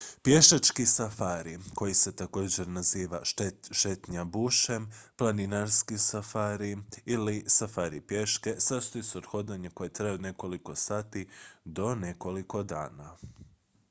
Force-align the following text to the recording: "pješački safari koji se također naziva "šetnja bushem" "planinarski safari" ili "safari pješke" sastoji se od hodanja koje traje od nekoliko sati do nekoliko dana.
"pješački 0.23 0.85
safari 0.85 1.59
koji 1.75 1.93
se 1.93 2.15
također 2.15 2.67
naziva 2.67 3.21
"šetnja 3.71 4.23
bushem" 4.23 4.91
"planinarski 5.17 5.97
safari" 5.97 6.77
ili 7.05 7.43
"safari 7.47 8.01
pješke" 8.01 8.55
sastoji 8.59 9.03
se 9.03 9.17
od 9.17 9.25
hodanja 9.25 9.69
koje 9.73 9.93
traje 9.93 10.13
od 10.13 10.21
nekoliko 10.21 10.75
sati 10.75 11.27
do 11.65 11.95
nekoliko 11.95 12.63
dana. 12.63 13.15